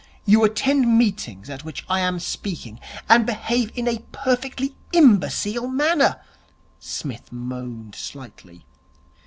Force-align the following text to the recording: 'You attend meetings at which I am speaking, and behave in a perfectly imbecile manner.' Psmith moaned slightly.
'You 0.25 0.43
attend 0.43 0.97
meetings 0.97 1.47
at 1.47 1.63
which 1.63 1.85
I 1.87 1.99
am 1.99 2.19
speaking, 2.19 2.79
and 3.07 3.23
behave 3.23 3.71
in 3.75 3.87
a 3.87 3.99
perfectly 4.11 4.73
imbecile 4.91 5.67
manner.' 5.67 6.19
Psmith 6.79 7.31
moaned 7.31 7.93
slightly. 7.93 8.65